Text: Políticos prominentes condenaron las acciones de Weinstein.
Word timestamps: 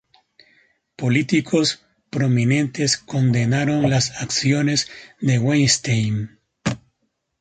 Políticos 0.95 1.85
prominentes 2.09 2.97
condenaron 2.97 3.87
las 3.91 4.19
acciones 4.19 4.89
de 5.19 5.37
Weinstein. 5.37 6.39